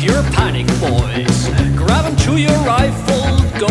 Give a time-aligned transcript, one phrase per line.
[0.00, 1.48] Your panic, boys.
[1.76, 3.66] Grab onto your rifle, go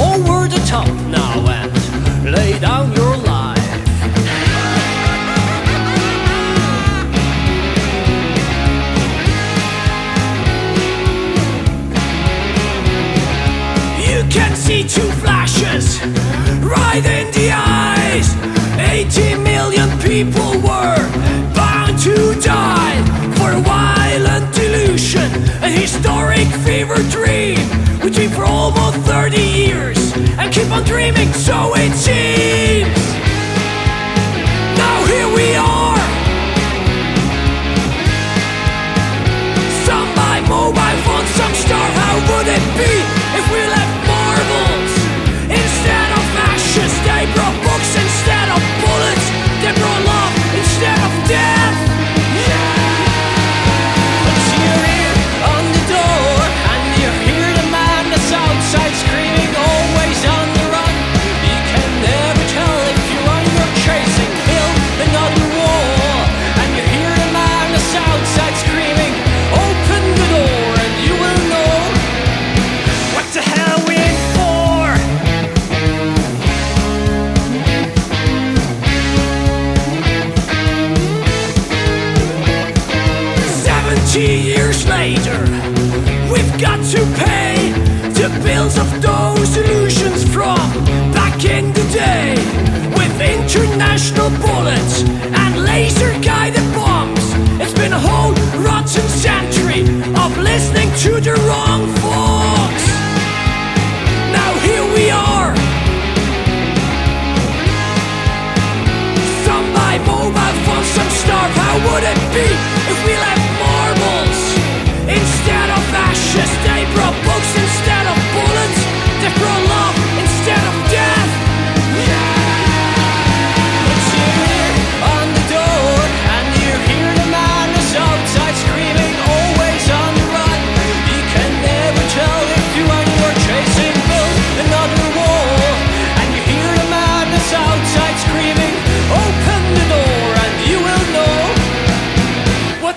[0.00, 3.56] over the top now and lay down your life.
[14.08, 16.00] You can see two flashes
[16.62, 18.32] right in the eyes.
[18.78, 20.45] 80 million people.
[26.58, 27.58] fever dream.
[28.02, 33.05] We dream for almost 30 years and keep on dreaming, so it seems.
[86.58, 87.70] got to pay
[88.12, 90.56] the bills of those illusions from
[91.12, 92.34] back in the day
[92.96, 96.85] with international bullets and laser guided bullets.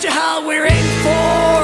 [0.09, 1.59] you how we're in for.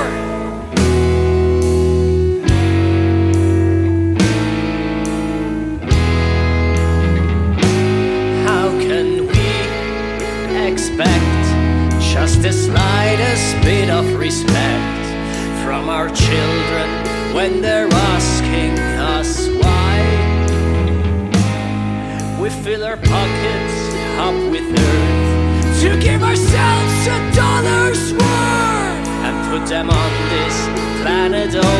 [8.48, 11.44] How can we expect
[12.14, 15.06] just the slightest bit of respect
[15.64, 16.90] from our children
[17.34, 18.78] when they're asking
[19.18, 19.96] us why?
[22.42, 23.76] We fill our pockets
[24.18, 25.45] up with earth
[25.90, 30.58] to give ourselves a dollar's worth and put them on this
[31.02, 31.75] planet.